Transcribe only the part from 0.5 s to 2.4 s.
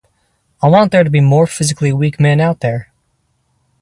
I want there to be more physically weak men